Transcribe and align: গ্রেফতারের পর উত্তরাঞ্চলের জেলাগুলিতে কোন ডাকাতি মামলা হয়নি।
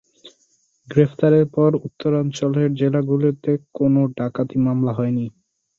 গ্রেফতারের 0.89 1.45
পর 1.55 1.71
উত্তরাঞ্চলের 1.85 2.69
জেলাগুলিতে 2.75 3.51
কোন 3.77 3.93
ডাকাতি 4.17 4.57
মামলা 4.65 4.91
হয়নি। 4.93 5.25